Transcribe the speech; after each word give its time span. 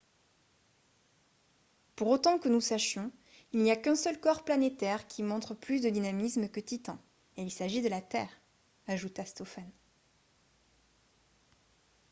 pour 1.95 2.07
autant 2.07 2.39
que 2.39 2.49
nous 2.49 2.59
sachions 2.59 3.11
il 3.53 3.59
n’y 3.61 3.69
a 3.69 3.75
qu’un 3.75 3.93
seul 3.93 4.19
corps 4.19 4.43
planétaire 4.43 5.05
qui 5.05 5.21
montre 5.21 5.53
plus 5.53 5.79
de 5.83 5.91
dynamisme 5.91 6.49
que 6.49 6.59
titan 6.59 6.97
et 7.37 7.43
il 7.43 7.51
s’agit 7.51 7.83
de 7.83 7.87
la 7.89 8.01
terre» 8.01 8.35
ajouta 8.87 9.23
stofan 9.25 9.69